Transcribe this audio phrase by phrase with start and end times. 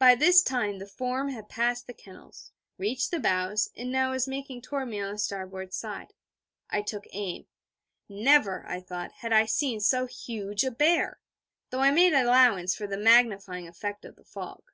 [0.00, 4.26] By this time, the form had passed the kennels, reached the bows, and now was
[4.26, 6.12] making toward me on the starboard side.
[6.70, 7.46] I took aim.
[8.08, 11.20] Never, I thought, had I seen so huge a bear
[11.70, 14.64] though I made allowance for the magnifying effect of the fog.